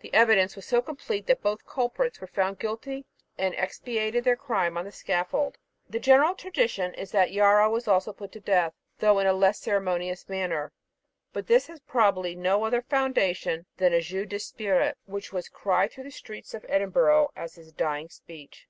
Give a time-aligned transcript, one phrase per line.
[0.00, 3.06] The evidence was so complete, that both culprits were found guilty
[3.38, 5.56] and expiated their crime on the scaffold.
[5.88, 9.60] The general tradition is, that Yarrow was also put to death, though in a less
[9.60, 10.72] ceremonious manner;
[11.32, 16.04] but this has probably no other foundation than a jeu d'esprit, which was cried through
[16.04, 18.68] the streets of Edinburgh as his dying speech.